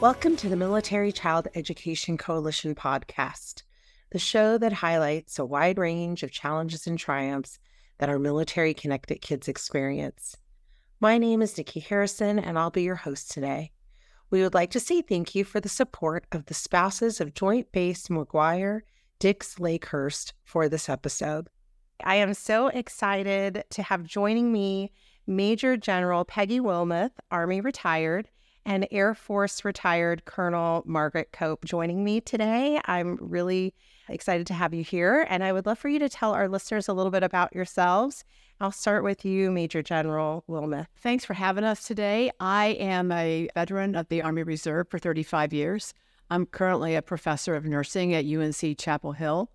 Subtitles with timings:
[0.00, 3.64] Welcome to the Military Child Education Coalition podcast,
[4.12, 7.58] the show that highlights a wide range of challenges and triumphs
[7.98, 10.38] that our military connected kids experience.
[11.00, 13.72] My name is Nikki Harrison, and I'll be your host today.
[14.30, 17.70] We would like to say thank you for the support of the spouses of Joint
[17.70, 18.80] Base McGuire
[19.18, 21.48] Dix Lakehurst for this episode.
[22.02, 24.92] I am so excited to have joining me
[25.26, 28.30] Major General Peggy Wilmoth, Army retired,
[28.64, 32.80] and Air Force retired Colonel Margaret Cope joining me today.
[32.84, 33.74] I'm really
[34.08, 36.88] excited to have you here, and I would love for you to tell our listeners
[36.88, 38.24] a little bit about yourselves.
[38.60, 40.88] I'll start with you, Major General Wilmoth.
[40.98, 42.30] Thanks for having us today.
[42.40, 45.94] I am a veteran of the Army Reserve for 35 years.
[46.28, 49.50] I'm currently a professor of nursing at UNC Chapel Hill,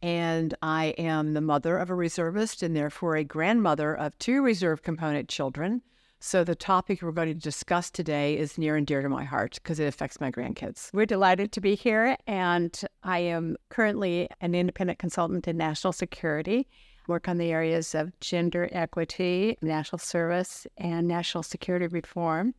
[0.00, 4.82] and I am the mother of a reservist and therefore a grandmother of two reserve
[4.82, 5.82] component children.
[6.20, 9.58] So, the topic we're going to discuss today is near and dear to my heart
[9.62, 10.90] because it affects my grandkids.
[10.94, 16.66] We're delighted to be here, and I am currently an independent consultant in national security.
[17.06, 22.54] Work on the areas of gender equity, national service, and national security reform.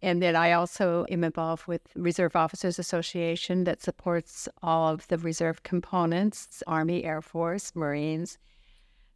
[0.00, 5.18] And then I also am involved with Reserve Officers Association that supports all of the
[5.18, 8.38] reserve components Army, Air Force, Marines,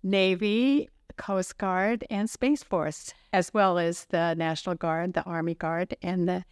[0.03, 5.97] Navy, Coast Guard, and Space Force, as well as the National Guard, the Army Guard,
[6.03, 6.45] and the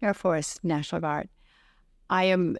[0.00, 1.28] Air Force National Guard.
[2.10, 2.56] I am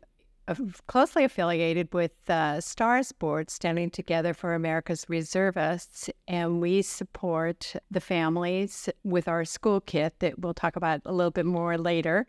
[0.48, 0.54] uh,
[0.86, 8.00] closely affiliated with the STARS board, Standing Together for America's Reservists, and we support the
[8.00, 12.26] families with our school kit that we'll talk about a little bit more later,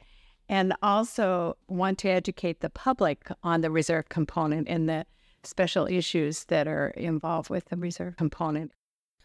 [0.49, 5.05] and also want to educate the public on the reserve component and the
[5.43, 8.71] special issues that are involved with the reserve component.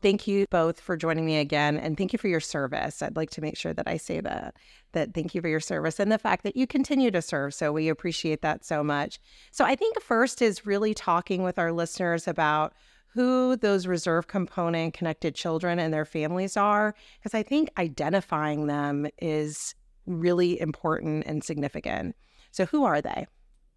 [0.00, 3.02] Thank you both for joining me again and thank you for your service.
[3.02, 4.54] I'd like to make sure that I say that
[4.92, 7.52] that thank you for your service and the fact that you continue to serve.
[7.52, 9.18] So we appreciate that so much.
[9.50, 12.74] So I think first is really talking with our listeners about
[13.08, 19.08] who those reserve component connected children and their families are because I think identifying them
[19.18, 19.74] is
[20.06, 22.14] really important and significant.
[22.52, 23.26] So who are they?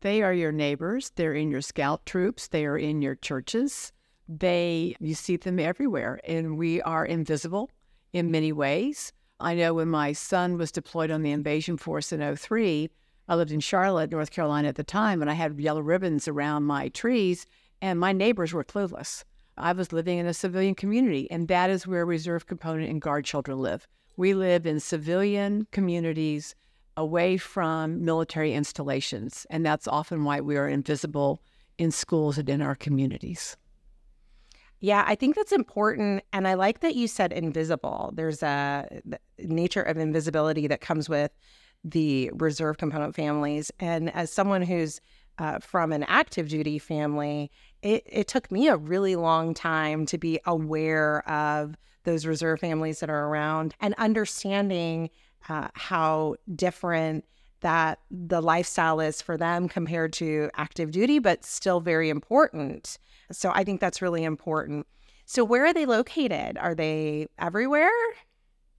[0.01, 3.91] They are your neighbors, they're in your scout troops, they are in your churches
[4.27, 7.69] they you see them everywhere and we are invisible
[8.13, 9.11] in many ways.
[9.39, 12.89] I know when my son was deployed on the invasion force in 03
[13.27, 16.63] i lived in charlotte north carolina at the time and i had yellow ribbons around
[16.63, 17.45] my trees
[17.81, 19.23] and my neighbors were clueless.
[19.57, 23.25] I was living in a civilian community and that is where reserve component and guard
[23.25, 23.87] children live.
[24.17, 26.55] We live in civilian communities
[26.95, 31.41] away from military installations and that's often why we are invisible
[31.77, 33.57] in schools and in our communities
[34.81, 36.23] yeah, I think that's important.
[36.33, 38.11] And I like that you said invisible.
[38.15, 39.01] There's a
[39.37, 41.31] nature of invisibility that comes with
[41.83, 43.71] the reserve component families.
[43.79, 44.99] And as someone who's
[45.37, 47.51] uh, from an active duty family,
[47.83, 52.99] it, it took me a really long time to be aware of those reserve families
[52.99, 55.11] that are around and understanding
[55.47, 57.23] uh, how different
[57.61, 62.97] that the lifestyle is for them compared to active duty, but still very important.
[63.31, 64.87] So I think that's really important.
[65.25, 66.57] So where are they located?
[66.57, 67.89] Are they everywhere?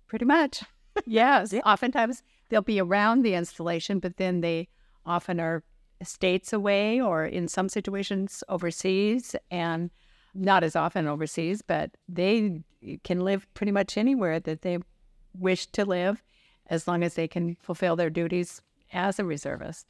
[0.09, 0.63] Pretty much.
[1.07, 1.53] yes.
[1.53, 1.61] yeah.
[1.65, 4.69] Oftentimes they'll be around the installation, but then they
[5.07, 5.63] often are
[6.03, 9.91] states away or in some situations overseas and
[10.35, 12.63] not as often overseas, but they
[13.05, 14.79] can live pretty much anywhere that they
[15.39, 16.23] wish to live
[16.67, 18.63] as long as they can fulfill their duties
[18.93, 19.87] as a reservist.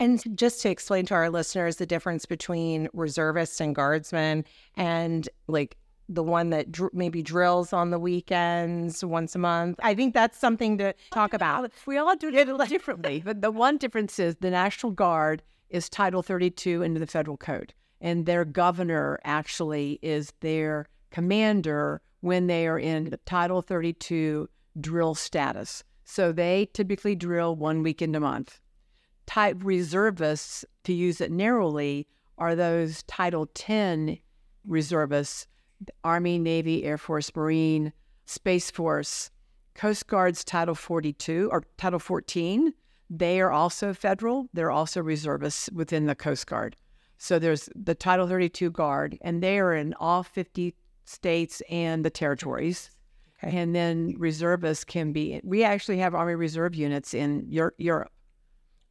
[0.00, 5.76] And just to explain to our listeners the difference between reservists and guardsmen and like
[6.08, 9.78] the one that dr- maybe drills on the weekends once a month.
[9.82, 11.70] I think that's something to talk about.
[11.86, 13.22] We all do it differently.
[13.22, 17.74] But the one difference is the National Guard is Title 32 into the federal code,
[18.00, 24.48] and their governor actually is their commander when they are in Title 32
[24.80, 25.84] drill status.
[26.04, 28.60] So they typically drill one weekend a month
[29.30, 34.18] type reservists, to use it narrowly, are those Title 10
[34.66, 35.46] reservists
[36.02, 37.92] Army, Navy, Air Force, Marine,
[38.26, 39.30] Space Force,
[39.74, 42.74] Coast Guard's Title 42 or Title 14.
[43.08, 44.48] They are also federal.
[44.52, 46.76] They're also reservists within the Coast Guard.
[47.16, 50.74] So there's the Title 32 Guard, and they are in all 50
[51.04, 52.90] states and the territories.
[53.42, 53.56] Okay.
[53.56, 58.12] And then reservists can be, we actually have Army Reserve units in Europe.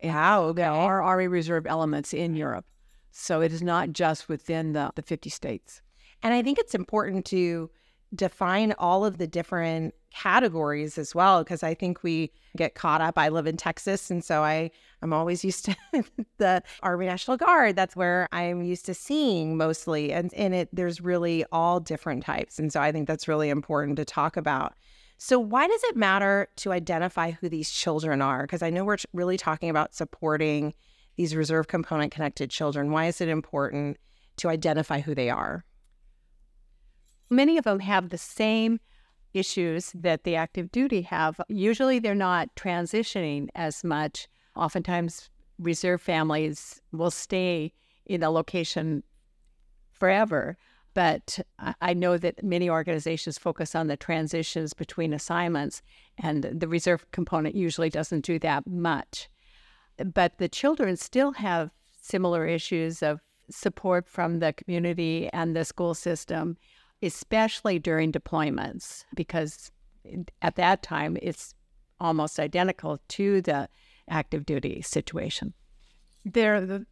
[0.04, 2.66] How there are Army Reserve elements in Europe.
[3.12, 5.82] So it is not just within the, the 50 states.
[6.22, 7.70] And I think it's important to
[8.16, 13.18] define all of the different categories as well because I think we get caught up.
[13.18, 15.76] I live in Texas and so I I'm always used to
[16.38, 17.76] the Army National Guard.
[17.76, 22.58] That's where I'm used to seeing mostly and in it there's really all different types.
[22.58, 24.74] And so I think that's really important to talk about.
[25.22, 28.44] So why does it matter to identify who these children are?
[28.44, 30.74] Because I know we're really talking about supporting
[31.18, 32.90] these reserve component connected children.
[32.90, 33.98] Why is it important
[34.38, 35.66] to identify who they are?
[37.30, 38.80] Many of them have the same
[39.34, 41.42] issues that the active duty have.
[41.50, 44.30] Usually they're not transitioning as much.
[44.56, 45.30] Oftentimes,
[45.60, 47.74] reserve families will stay
[48.06, 49.04] in a location
[49.92, 50.58] forever.
[51.00, 51.40] But
[51.80, 55.82] I know that many organizations focus on the transitions between assignments,
[56.18, 59.30] and the reserve component usually doesn't do that much.
[59.96, 65.94] But the children still have similar issues of support from the community and the school
[65.94, 66.58] system
[67.02, 69.72] especially during deployments, because
[70.42, 71.54] at that time it's
[72.02, 73.70] almost identical to the
[74.10, 75.54] active duty situation.
[76.26, 76.86] There, the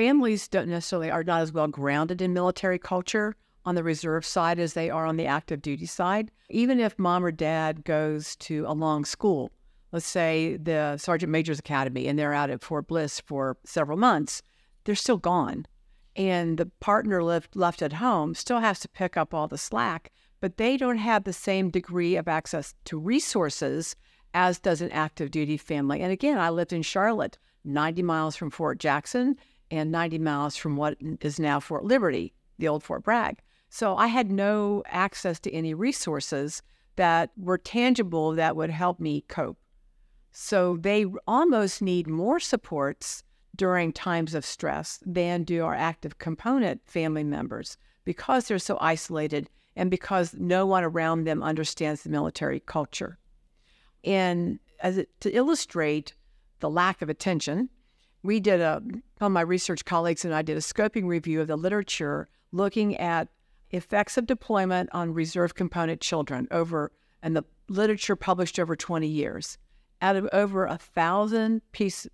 [0.00, 3.36] families don't necessarily are not as well grounded in military culture
[3.66, 6.30] on the reserve side as they are on the active duty side.
[6.48, 9.50] Even if mom or dad goes to a long school,
[9.92, 14.40] let's say the Sergeant Major's Academy, and they're out at Fort Bliss for several months,
[14.84, 15.66] they're still gone
[16.16, 20.10] and the partner left left at home still has to pick up all the slack,
[20.40, 23.94] but they don't have the same degree of access to resources
[24.32, 26.00] as does an active duty family.
[26.00, 29.36] And again, I lived in Charlotte, 90 miles from Fort Jackson
[29.70, 33.38] and 90 miles from what is now Fort Liberty, the old Fort Bragg.
[33.68, 36.62] So I had no access to any resources
[36.96, 39.58] that were tangible that would help me cope.
[40.32, 43.22] So they almost need more supports
[43.56, 49.48] during times of stress than do our active component family members because they're so isolated
[49.76, 53.18] and because no one around them understands the military culture.
[54.04, 56.14] And as it, to illustrate
[56.60, 57.68] the lack of attention,
[58.22, 58.82] we did a,
[59.20, 63.28] my research colleagues and I did a scoping review of the literature looking at
[63.70, 69.58] effects of deployment on reserve component children over, and the literature published over 20 years.
[70.02, 72.06] Out of over a thousand piece,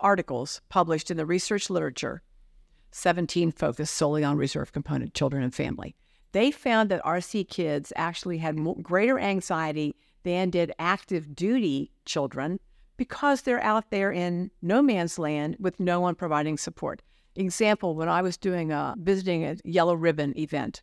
[0.00, 2.22] articles published in the research literature,
[2.90, 5.94] 17 focused solely on reserve component children and family.
[6.32, 12.58] They found that RC kids actually had greater anxiety than did active duty children
[12.96, 17.02] because they're out there in no man's land with no one providing support.
[17.34, 20.82] Example, when I was doing a visiting a yellow ribbon event,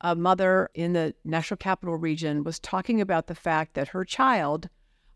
[0.00, 4.68] a mother in the National Capital Region was talking about the fact that her child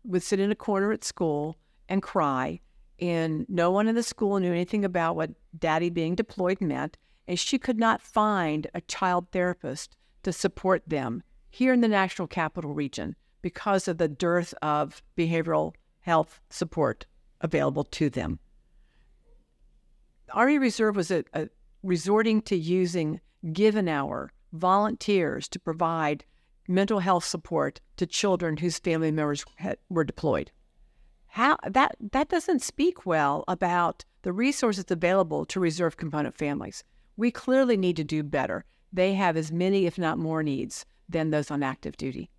[0.03, 1.57] would sit in a corner at school
[1.87, 2.59] and cry
[2.99, 6.97] and no one in the school knew anything about what daddy being deployed meant,
[7.27, 12.27] and she could not find a child therapist to support them here in the National
[12.27, 17.05] Capital Region because of the dearth of behavioral health support
[17.41, 18.39] available to them.
[20.31, 21.49] Army Reserve was a, a
[21.81, 23.19] resorting to using
[23.51, 26.23] Give an Hour volunteers to provide
[26.67, 30.51] mental health support to children whose family members had, were deployed
[31.33, 36.83] how that that doesn't speak well about the resources available to reserve component families.
[37.17, 38.65] We clearly need to do better.
[38.91, 42.29] They have as many, if not more, needs than those on active duty.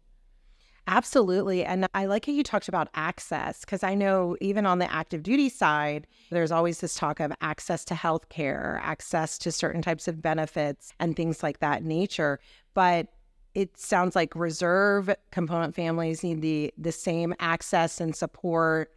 [0.86, 1.64] Absolutely.
[1.64, 5.22] And I like how you talked about access because I know even on the active
[5.22, 10.08] duty side, there's always this talk of access to health care, access to certain types
[10.08, 12.38] of benefits, and things like that nature.
[12.74, 13.08] But
[13.54, 18.90] it sounds like reserve component families need the the same access and support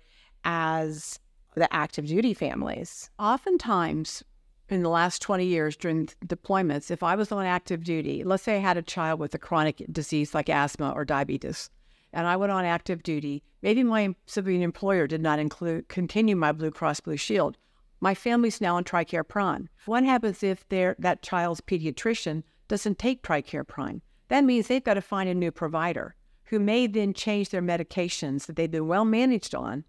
[0.43, 1.19] as
[1.55, 3.09] the active duty families.
[3.17, 4.23] Oftentimes
[4.69, 8.57] in the last 20 years during deployments, if I was on active duty, let's say
[8.57, 11.69] I had a child with a chronic disease like asthma or diabetes,
[12.17, 16.51] and I went on active duty, maybe my civilian employer did not include continue my
[16.51, 17.57] Blue Cross Blue Shield.
[17.99, 19.69] My family's now on TRICARE Prime.
[19.85, 24.01] What happens if that child's pediatrician doesn't take TRICARE Prime?
[24.29, 28.47] That means they've got to find a new provider who may then change their medications
[28.47, 29.83] that they've been well managed on.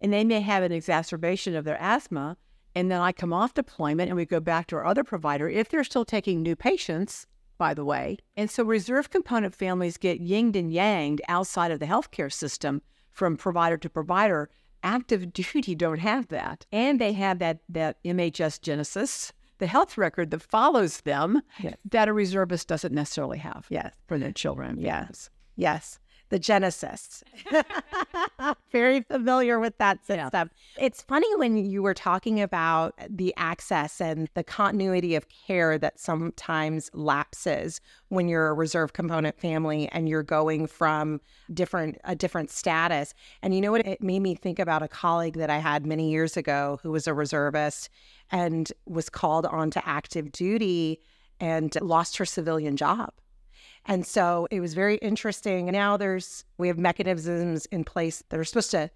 [0.00, 2.38] And they may have an exacerbation of their asthma.
[2.74, 5.68] And then I come off deployment and we go back to our other provider if
[5.68, 7.26] they're still taking new patients,
[7.62, 8.16] by the way.
[8.36, 13.36] And so reserve component families get yinged and yanged outside of the healthcare system from
[13.36, 14.50] provider to provider.
[14.82, 16.66] Active duty don't have that.
[16.72, 21.76] And they have that, that MHS Genesis the health record that follows them yes.
[21.88, 23.94] that a reservist doesn't necessarily have yes.
[24.08, 24.76] for their children.
[24.80, 25.30] Yes.
[25.54, 26.00] Yes.
[26.32, 27.22] The genesis
[28.72, 30.50] very familiar with that system.
[30.78, 36.00] It's funny when you were talking about the access and the continuity of care that
[36.00, 41.20] sometimes lapses when you're a reserve component family and you're going from
[41.52, 43.12] different a different status.
[43.42, 46.10] And you know what it made me think about a colleague that I had many
[46.10, 47.90] years ago who was a reservist
[48.30, 50.98] and was called onto active duty
[51.40, 53.12] and lost her civilian job
[53.86, 55.66] and so it was very interesting.
[55.66, 58.90] Now there's we have mechanisms in place that are supposed to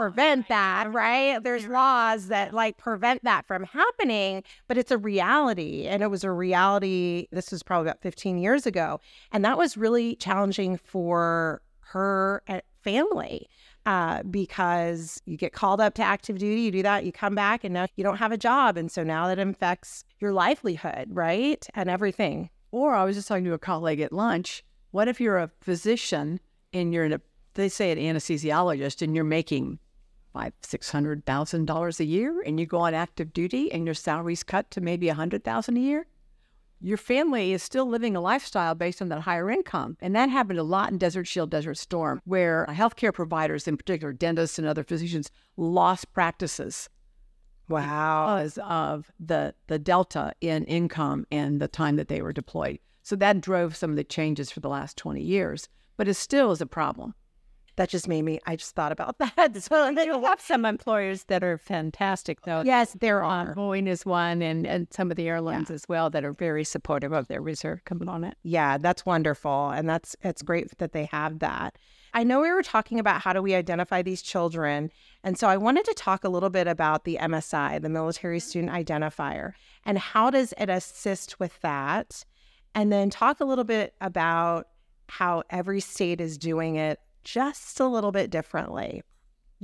[0.00, 1.42] prevent that, right?
[1.44, 5.86] There's laws that like prevent that from happening, but it's a reality.
[5.86, 8.98] And it was a reality, this was probably about 15 years ago.
[9.30, 13.46] And that was really challenging for her eh, family
[13.84, 17.62] uh, because you get called up to active duty, you do that, you come back,
[17.62, 18.78] and now you don't have a job.
[18.78, 21.66] And so now that affects your livelihood, right?
[21.74, 22.48] And everything.
[22.70, 24.64] Or I was just talking to a colleague at lunch.
[24.90, 26.40] What if you're a physician
[26.72, 27.20] and you're in a,
[27.54, 29.78] they say an anesthesiologist, and you're making
[30.32, 33.94] five, six hundred thousand dollars a year, and you go on active duty, and your
[33.94, 36.06] salary's cut to maybe a hundred thousand a year?
[36.80, 39.98] Your family is still living a lifestyle based on that higher income.
[40.00, 44.14] And that happened a lot in Desert Shield, Desert Storm, where healthcare providers, in particular
[44.14, 46.88] dentists and other physicians, lost practices
[47.70, 48.36] Wow.
[48.36, 52.78] Because of the the delta in income and the time that they were deployed.
[53.02, 56.50] So that drove some of the changes for the last 20 years, but it still
[56.52, 57.14] is a problem.
[57.76, 59.62] That just made me, I just thought about that.
[59.62, 62.62] So you have some employers that are fantastic, though.
[62.62, 63.54] Yes, there um, are.
[63.54, 65.76] Boeing is one, and, and some of the airlines yeah.
[65.76, 68.34] as well that are very supportive of their reserve component.
[68.42, 69.70] Yeah, that's wonderful.
[69.70, 71.78] And that's it's great that they have that.
[72.12, 74.90] I know we were talking about how do we identify these children.
[75.22, 78.72] And so I wanted to talk a little bit about the MSI, the Military Student
[78.72, 79.52] Identifier,
[79.84, 82.24] and how does it assist with that?
[82.74, 84.68] And then talk a little bit about
[85.08, 89.02] how every state is doing it just a little bit differently.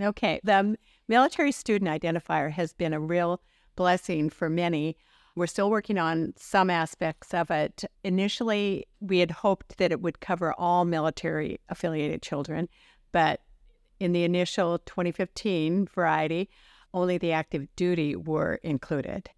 [0.01, 0.41] Okay.
[0.45, 0.77] The
[1.09, 3.41] Military Student Identifier has been a real
[3.77, 4.97] blessing for many
[5.37, 7.85] we're still working on some aspects of it.
[8.03, 12.69] Initially, we had hoped that it would cover all military affiliated children,
[13.13, 13.43] but
[14.01, 16.49] in the initial 2015 variety,
[16.95, 19.29] only the active duty were included.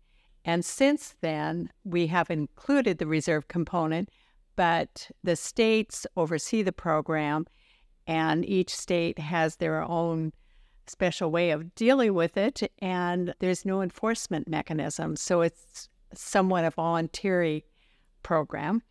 [0.45, 4.09] And since then, we have included the reserve component,
[4.55, 7.47] but the states oversee the program,
[8.07, 10.33] and each state has their own
[10.88, 15.16] special way of dealing with it, and there's no enforcement mechanism.
[15.16, 17.64] So it's somewhat a voluntary
[18.23, 18.83] program.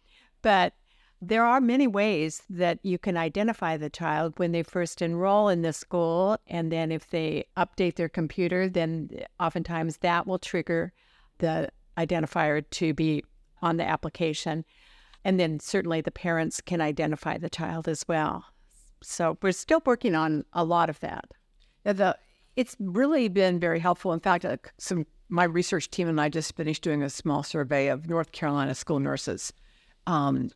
[0.42, 0.74] But
[1.22, 5.64] there are many ways that you can identify the child when they first enroll in
[5.64, 6.38] the school.
[6.48, 10.94] And then if they update their computer, then oftentimes that will trigger
[11.40, 13.24] the identifier to be
[13.62, 14.64] on the application.
[15.24, 18.46] And then certainly the parents can identify the child as well.
[19.02, 21.26] So we're still working on a lot of that.
[21.94, 22.18] The,
[22.56, 24.12] it's really been very helpful.
[24.14, 27.88] In fact, uh, some my research team and I just finished doing a small survey
[27.88, 29.52] of North Carolina school nurses
[30.06, 30.50] um,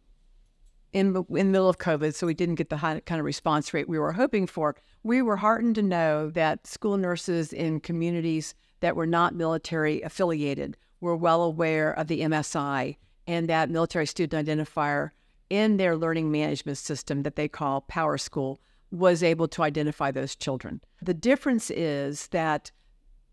[0.93, 3.73] in, in the middle of COVID, so we didn't get the high, kind of response
[3.73, 4.75] rate we were hoping for.
[5.03, 10.77] We were heartened to know that school nurses in communities that were not military affiliated
[11.01, 12.97] were well aware of the MSI
[13.27, 15.11] and that military student identifier
[15.50, 18.57] in their learning management system that they call PowerSchool
[18.91, 20.81] was able to identify those children.
[21.01, 22.71] The difference is that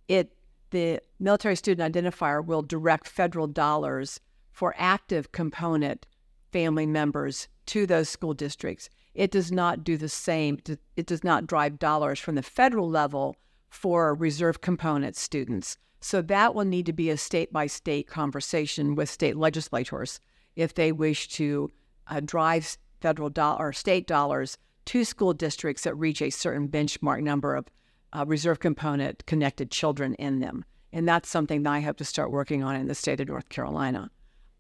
[0.07, 0.33] it
[0.71, 4.21] the military student identifier will direct federal dollars
[4.53, 6.07] for active component
[6.53, 8.89] family members to those school districts.
[9.15, 10.59] It does not do the same.
[10.97, 13.37] It does not drive dollars from the federal level
[13.71, 15.77] for reserve component students.
[16.01, 20.21] So that will need to be a state by state conversation with state legislators
[20.55, 21.71] if they wish to
[22.07, 27.21] uh, drive federal dollar or state dollars to school districts that reach a certain benchmark
[27.21, 27.67] number of
[28.15, 30.65] uh, reserve component connected children in them.
[30.95, 33.51] And that's something that I hope to start working on in the state of North
[33.51, 34.11] Carolina.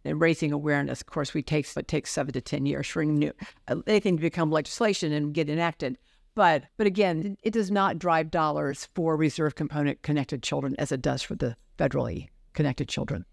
[0.05, 3.33] And raising awareness, of course, we take it takes seven to ten years for new,
[3.69, 5.97] uh, anything to become legislation and get enacted.
[6.35, 11.01] But but again, it does not drive dollars for reserve component connected children as it
[11.01, 13.25] does for the federally connected children.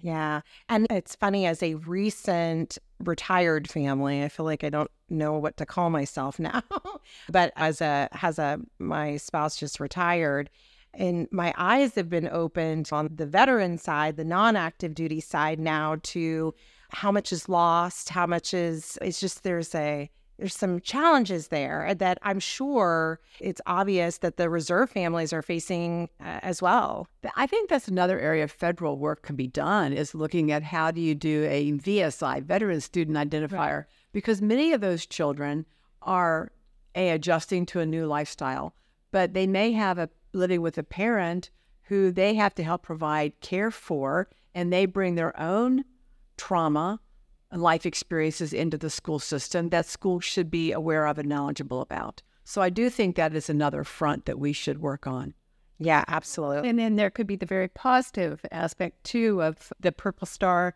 [0.00, 0.42] Yeah.
[0.68, 5.56] And it's funny, as a recent retired family, I feel like I don't know what
[5.58, 6.62] to call myself now.
[7.28, 10.50] but as a, has a, my spouse just retired,
[10.94, 15.58] and my eyes have been opened on the veteran side, the non active duty side
[15.58, 16.54] now to
[16.90, 21.94] how much is lost, how much is, it's just there's a, there's some challenges there
[21.94, 27.08] that I'm sure it's obvious that the reserve families are facing uh, as well.
[27.36, 30.90] I think that's another area of federal work can be done is looking at how
[30.90, 33.84] do you do a VSI, Veteran Student Identifier, right.
[34.12, 35.66] because many of those children
[36.02, 36.52] are
[36.94, 38.74] a adjusting to a new lifestyle
[39.16, 41.48] but they may have a living with a parent
[41.84, 45.84] who they have to help provide care for, and they bring their own
[46.36, 47.00] trauma
[47.52, 52.22] life experiences into the school system that schools should be aware of and knowledgeable about.
[52.44, 55.34] So I do think that is another front that we should work on.
[55.78, 56.68] Yeah, absolutely.
[56.68, 60.74] And then there could be the very positive aspect too of the Purple Star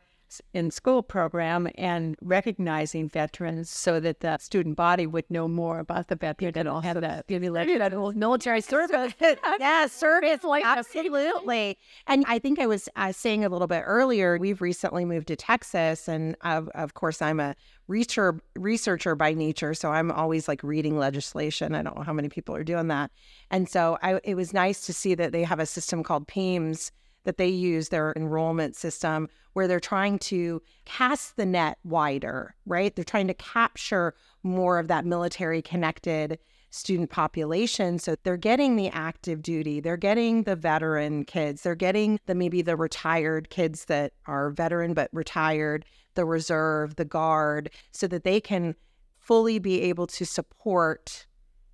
[0.53, 6.09] in school program and recognizing veterans so that the student body would know more about
[6.09, 7.27] the veteran and also have that
[8.17, 9.15] military service.
[9.61, 11.79] yeah, service like absolutely.
[12.07, 15.37] And I think I was uh, saying a little bit earlier, we've recently moved to
[15.37, 17.55] Texas, and of, of course, I'm a
[17.89, 21.75] researcher researcher by nature, so I'm always like reading legislation.
[21.75, 23.11] I don't know how many people are doing that,
[23.51, 26.93] and so I, it was nice to see that they have a system called PEIMS
[27.25, 32.95] that they use their enrollment system where they're trying to cast the net wider, right?
[32.95, 36.39] They're trying to capture more of that military connected
[36.71, 37.99] student population.
[37.99, 42.63] So they're getting the active duty, they're getting the veteran kids, they're getting the maybe
[42.63, 45.85] the retired kids that are veteran but retired,
[46.15, 48.77] the reserve, the guard, so that they can
[49.19, 51.27] fully be able to support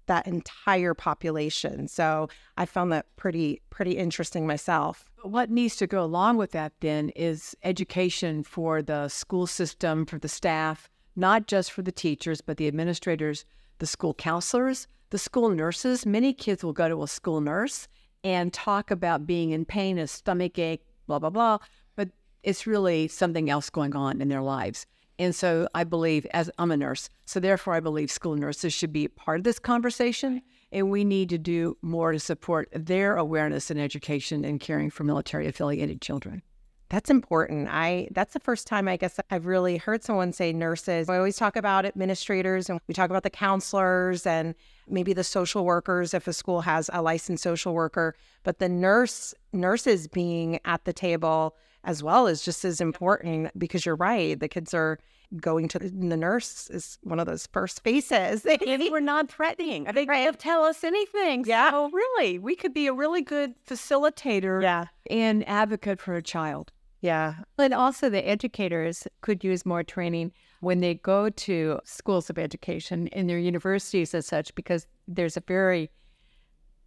[0.07, 1.89] that entire population.
[1.89, 5.05] So I found that pretty pretty interesting myself.
[5.23, 10.19] What needs to go along with that then is education for the school system, for
[10.19, 13.45] the staff, not just for the teachers, but the administrators,
[13.79, 16.07] the school counselors, the school nurses.
[16.07, 17.89] Many kids will go to a school nurse
[18.23, 21.59] and talk about being in pain, a stomach ache, blah blah blah,
[21.97, 22.09] but
[22.43, 24.87] it's really something else going on in their lives.
[25.19, 28.93] And so I believe, as I'm a nurse, so therefore I believe school nurses should
[28.93, 30.43] be part of this conversation.
[30.73, 35.05] And we need to do more to support their awareness and education and caring for
[35.05, 36.43] military affiliated children.
[36.89, 37.69] That's important.
[37.69, 41.09] I that's the first time I guess I've really heard someone say nurses.
[41.09, 44.55] I always talk about administrators and we talk about the counselors and
[44.89, 49.35] maybe the social workers if a school has a licensed social worker, but the nurse
[49.53, 54.39] nurses being at the table as well is just as important because you're right.
[54.39, 54.99] The kids are
[55.41, 58.43] going to the nurse is one of those first faces.
[58.67, 59.85] They were non-threatening.
[59.95, 60.39] They right.
[60.39, 61.45] tell us anything.
[61.47, 61.71] Yeah.
[61.71, 64.87] So really, we could be a really good facilitator yeah.
[65.09, 66.73] and advocate for a child.
[67.01, 67.37] Yeah.
[67.59, 73.07] And also the educators could use more training when they go to schools of education
[73.09, 75.91] in their universities as such, because there's a very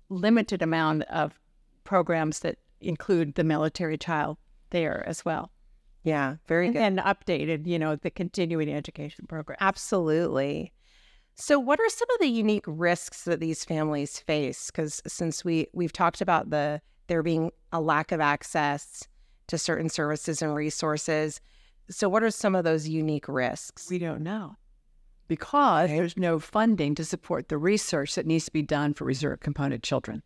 [0.09, 1.39] limited amount of
[1.83, 4.37] programs that include the military child
[4.71, 5.51] there as well.
[6.03, 6.81] Yeah, very and, good.
[6.81, 9.57] And updated, you know, the continuing education program.
[9.59, 10.71] Absolutely.
[11.35, 14.67] So what are some of the unique risks that these families face?
[14.71, 19.07] Because since we we've talked about the there being a lack of access
[19.47, 21.41] to certain services and resources.
[21.89, 23.89] So what are some of those unique risks?
[23.89, 24.55] We don't know.
[25.27, 29.41] Because there's no funding to support the research that needs to be done for reserve
[29.41, 30.23] component children.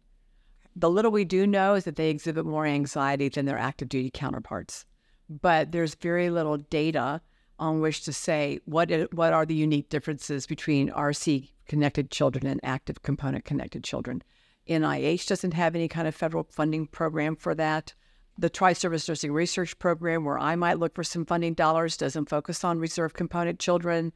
[0.76, 4.10] The little we do know is that they exhibit more anxiety than their active duty
[4.12, 4.86] counterparts.
[5.30, 7.22] But there's very little data
[7.60, 12.60] on which to say what what are the unique differences between RC connected children and
[12.64, 14.24] active component connected children.
[14.68, 17.94] NIH doesn't have any kind of federal funding program for that.
[18.38, 22.30] The Tri Service Nursing Research Program, where I might look for some funding dollars, doesn't
[22.30, 24.12] focus on reserve component children.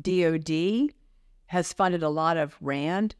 [0.00, 0.92] DoD
[1.46, 3.14] has funded a lot of RAND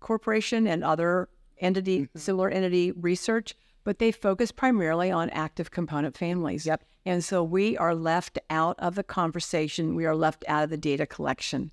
[0.00, 2.18] Corporation and other entity, mm-hmm.
[2.18, 6.66] similar entity research, but they focus primarily on active component families.
[6.66, 6.84] Yep.
[7.04, 9.94] And so we are left out of the conversation.
[9.94, 11.72] We are left out of the data collection.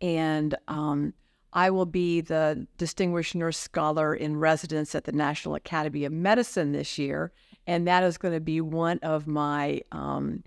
[0.00, 1.12] And um,
[1.52, 6.72] I will be the Distinguished Nurse Scholar in Residence at the National Academy of Medicine
[6.72, 7.32] this year.
[7.66, 10.44] And that is going to be one of my um,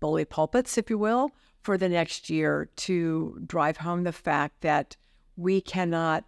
[0.00, 1.30] bully pulpits, if you will,
[1.62, 4.96] for the next year to drive home the fact that
[5.36, 6.24] we cannot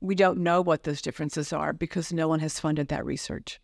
[0.00, 3.60] we don't know what those differences are because no one has funded that research.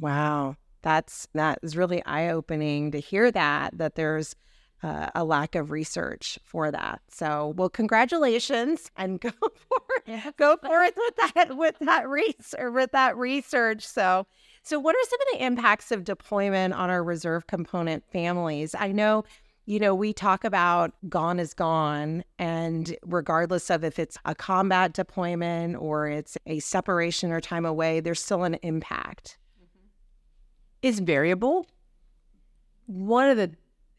[0.00, 0.56] Wow.
[0.82, 4.34] That's that is really eye-opening to hear that that there's
[4.82, 7.00] uh, a lack of research for that.
[7.08, 10.36] So, well, congratulations and go for it.
[10.36, 13.86] Go for it with that with that research with that research.
[13.86, 14.26] So,
[14.64, 18.74] so what are some of the impacts of deployment on our reserve component families?
[18.76, 19.24] I know
[19.64, 22.24] you know, we talk about gone is gone.
[22.38, 28.00] And regardless of if it's a combat deployment or it's a separation or time away,
[28.00, 29.38] there's still an impact.
[29.58, 29.86] Mm-hmm.
[30.82, 31.66] It's variable.
[32.86, 33.52] One of the,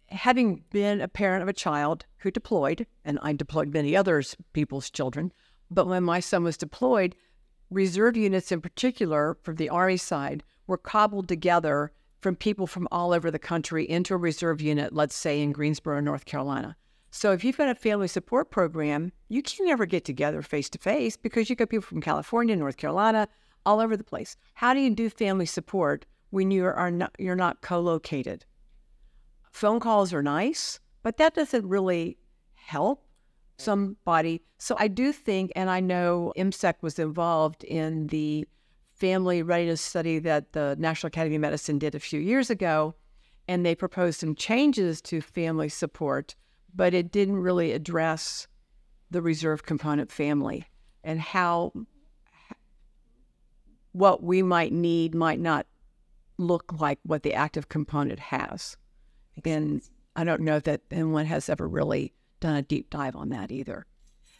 [0.10, 4.90] having been a parent of a child who deployed, and I deployed many others, people's
[4.90, 5.32] children,
[5.72, 7.16] but when my son was deployed,
[7.72, 11.94] reserve units in particular from the Army side were cobbled together
[12.24, 16.00] from people from all over the country into a reserve unit, let's say in Greensboro,
[16.00, 16.78] North Carolina.
[17.12, 20.80] So if you've got a family support program, you can never get together face to
[20.80, 23.28] face because you've got people from California, North Carolina,
[23.66, 24.36] all over the place.
[24.54, 28.46] How do you do family support when you are not you're not co-located?
[29.52, 32.18] Phone calls are nice, but that doesn't really
[32.56, 33.06] help
[33.58, 34.42] somebody.
[34.58, 38.48] So I do think, and I know MCEC was involved in the
[39.04, 42.96] family readiness study that the National Academy of Medicine did a few years ago,
[43.50, 46.36] and they proposed some changes to family support,
[46.74, 48.48] but it didn't really address
[49.12, 50.66] the reserve component family
[51.04, 51.74] and how
[53.92, 55.68] what we might need might not
[56.38, 58.78] look like what the active component has.
[59.44, 59.82] And
[60.16, 63.86] I don't know that anyone has ever really done a deep dive on that either.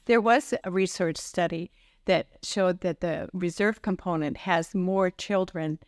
[0.06, 1.70] There was a research study
[2.06, 5.80] that showed that the reserve component has more children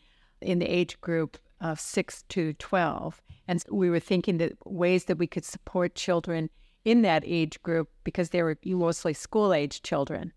[0.42, 3.22] in the age group of 6 to 12.
[3.48, 6.50] And we were thinking that ways that we could support children
[6.84, 10.34] in that age group because they were mostly school age children.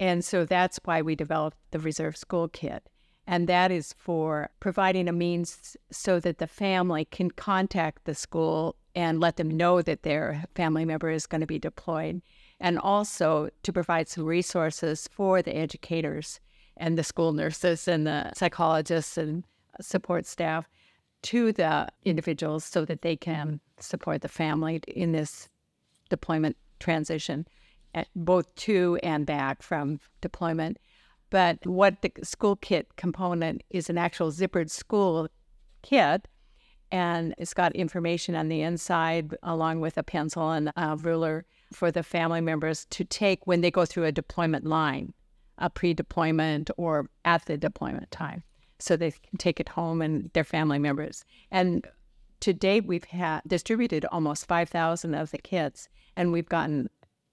[0.00, 2.88] And so that's why we developed the Reserve School Kit.
[3.26, 8.76] And that is for providing a means so that the family can contact the school
[8.94, 12.22] and let them know that their family member is going to be deployed.
[12.64, 16.40] And also to provide some resources for the educators
[16.78, 19.44] and the school nurses and the psychologists and
[19.82, 20.66] support staff
[21.24, 25.50] to the individuals so that they can support the family in this
[26.08, 27.46] deployment transition,
[28.16, 30.78] both to and back from deployment.
[31.28, 35.28] But what the school kit component is an actual zippered school
[35.82, 36.28] kit,
[36.90, 41.90] and it's got information on the inside along with a pencil and a ruler for
[41.90, 45.12] the family members to take when they go through a deployment line,
[45.58, 48.42] a pre deployment or at the deployment time.
[48.78, 51.24] So they can take it home and their family members.
[51.50, 51.86] And
[52.40, 56.90] to date, we've had distributed almost 5,000 of the kits, and we've gotten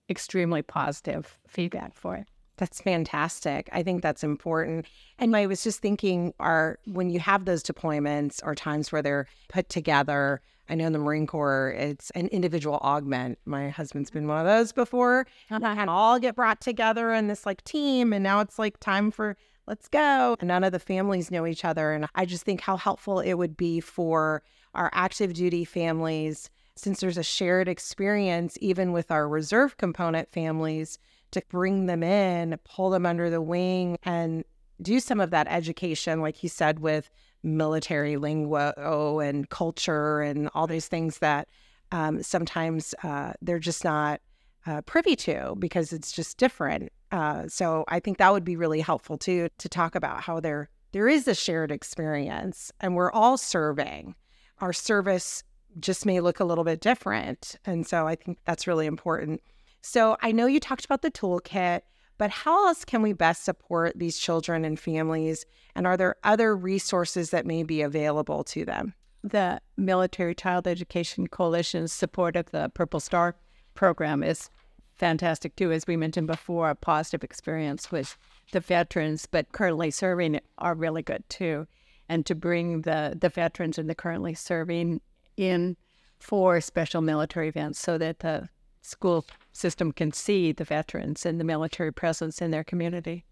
[0.10, 2.28] extremely positive feedback for it.
[2.58, 3.70] That's fantastic.
[3.74, 4.86] I think that's important.
[5.18, 9.28] And I was just thinking, are when you have those deployments or times where they're
[9.50, 10.42] put together,
[10.72, 13.38] I know in the Marine Corps, it's an individual augment.
[13.44, 14.58] My husband's been one of mm-hmm.
[14.58, 15.28] those before.
[15.50, 18.14] And I had all get brought together in this like team.
[18.14, 19.36] And now it's like time for
[19.68, 20.38] let's go.
[20.40, 21.92] And none of the families know each other.
[21.92, 27.02] And I just think how helpful it would be for our active duty families, since
[27.02, 30.98] there's a shared experience, even with our reserve component families,
[31.32, 34.46] to bring them in, pull them under the wing, and
[34.82, 37.10] do some of that education, like you said, with
[37.44, 41.48] military lingo and culture and all these things that
[41.92, 44.22] um, sometimes uh, they're just not
[44.66, 46.92] uh, privy to because it's just different.
[47.12, 50.70] Uh, so I think that would be really helpful too to talk about how there
[50.94, 54.16] there is a shared experience and we're all serving.
[54.60, 55.44] Our service
[55.80, 59.42] just may look a little bit different, and so I think that's really important.
[59.82, 61.82] So I know you talked about the toolkit,
[62.22, 65.44] but how else can we best support these children and families?
[65.74, 68.94] And are there other resources that may be available to them?
[69.24, 73.34] The Military Child Education Coalition's support of the Purple Star
[73.74, 74.52] program is
[74.94, 75.72] fantastic too.
[75.72, 78.16] As we mentioned before, a positive experience with
[78.52, 81.66] the veterans, but currently serving are really good too.
[82.08, 85.02] And to bring the, the veterans and the currently serving
[85.38, 85.76] in
[86.20, 88.48] for special military events so that the
[88.84, 93.26] school system can see the veterans and the military presence in their community.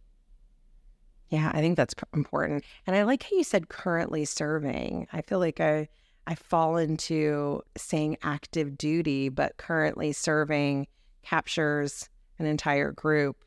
[1.29, 2.63] Yeah, I think that's important.
[2.87, 5.07] And I like how you said currently serving.
[5.13, 5.87] I feel like I
[6.27, 10.85] I fall into saying active duty, but currently serving
[11.23, 13.43] captures an entire group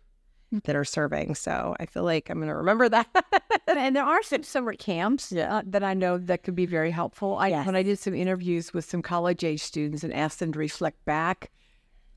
[0.52, 0.62] mm.
[0.64, 1.36] that are serving.
[1.36, 3.08] So I feel like I'm going to remember that.
[3.68, 5.58] and there are some summer camps yeah.
[5.58, 7.36] uh, that I know that could be very helpful.
[7.36, 7.66] I, yes.
[7.66, 11.04] When I did some interviews with some college age students and asked them to reflect
[11.04, 11.52] back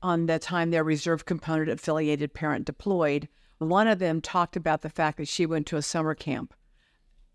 [0.02, 3.28] on the time their reserve component affiliated parent deployed,
[3.58, 6.54] one of them talked about the fact that she went to a summer camp.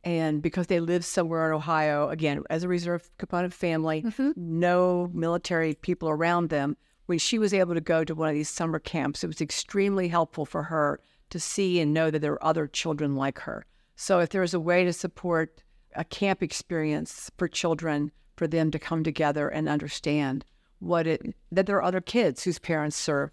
[0.04, 4.32] And because they lived somewhere in Ohio, again, as a reserve component family, mm-hmm.
[4.36, 8.50] no military people around them, when she was able to go to one of these
[8.50, 12.44] summer camps, it was extremely helpful for her to see and know that there were
[12.44, 13.66] other children like her.
[13.96, 15.64] So if there is a way to support
[15.96, 20.46] a camp experience for children, for them to come together and understand
[20.82, 23.32] what it that there are other kids whose parents serve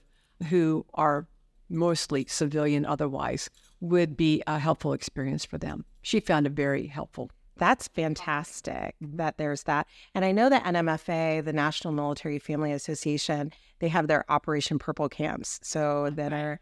[0.50, 1.26] who are
[1.68, 5.84] mostly civilian otherwise would be a helpful experience for them.
[6.02, 7.30] She found it very helpful.
[7.56, 9.88] That's fantastic that there's that.
[10.14, 15.08] And I know that NMFA, the National Military Family Association, they have their Operation Purple
[15.08, 15.58] camps.
[15.62, 16.60] So that are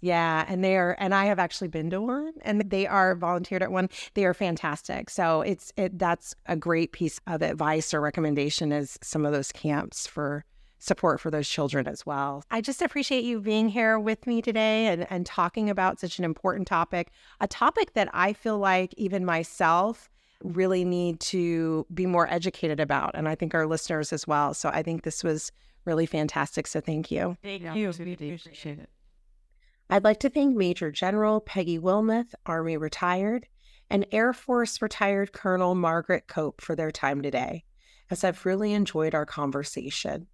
[0.00, 3.62] yeah, and they are, and I have actually been to one, and they are volunteered
[3.62, 3.88] at one.
[4.14, 5.10] They are fantastic.
[5.10, 9.52] So it's it that's a great piece of advice or recommendation is some of those
[9.52, 10.44] camps for
[10.78, 12.42] support for those children as well.
[12.50, 16.24] I just appreciate you being here with me today and, and talking about such an
[16.24, 20.08] important topic, a topic that I feel like even myself
[20.42, 23.10] really need to be more educated about.
[23.14, 24.54] And I think our listeners as well.
[24.54, 25.52] So I think this was
[25.84, 26.66] really fantastic.
[26.66, 27.36] So thank you.
[27.42, 27.92] Thank you.
[27.98, 28.88] We appreciate it.
[29.92, 33.48] I'd like to thank Major General Peggy Wilmoth, Army retired,
[33.90, 37.64] and Air Force retired Colonel Margaret Cope for their time today,
[38.08, 40.28] as I've really enjoyed our conversation.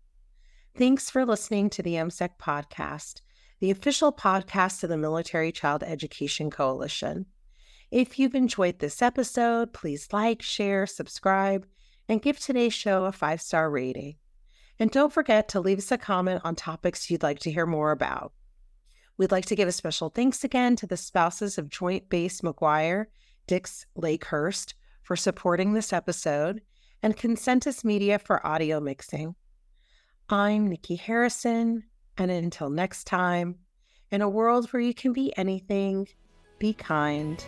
[0.76, 3.22] Thanks for listening to the MCEC podcast,
[3.60, 7.24] the official podcast of the Military Child Education Coalition.
[7.90, 11.66] If you've enjoyed this episode, please like, share, subscribe,
[12.10, 14.16] and give today's show a five star rating.
[14.78, 17.90] And don't forget to leave us a comment on topics you'd like to hear more
[17.90, 18.34] about.
[19.18, 23.06] We'd like to give a special thanks again to the spouses of Joint Base McGuire,
[23.46, 26.60] Dix Lakehurst for supporting this episode,
[27.02, 29.34] and Concentus Media for audio mixing.
[30.28, 31.84] I'm Nikki Harrison,
[32.18, 33.56] and until next time,
[34.10, 36.08] in a world where you can be anything,
[36.58, 37.42] be kind